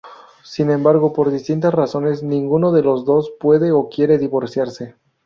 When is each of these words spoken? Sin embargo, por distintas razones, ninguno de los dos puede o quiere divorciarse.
Sin 0.43 0.71
embargo, 0.71 1.13
por 1.13 1.29
distintas 1.29 1.75
razones, 1.75 2.23
ninguno 2.23 2.71
de 2.71 2.81
los 2.81 3.05
dos 3.05 3.29
puede 3.39 3.71
o 3.71 3.87
quiere 3.87 4.17
divorciarse. 4.17 4.95